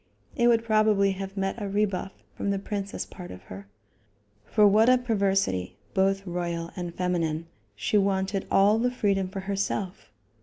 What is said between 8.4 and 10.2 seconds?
all the freedom for herself.